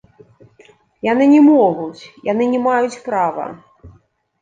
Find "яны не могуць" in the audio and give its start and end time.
1.11-2.01